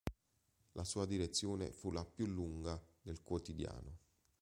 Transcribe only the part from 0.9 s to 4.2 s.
direzione fu la più lunga del quotidiano.